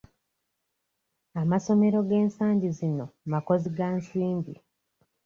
[1.41, 4.53] Amasomero g'ensangi zino makozi ga nsimbi.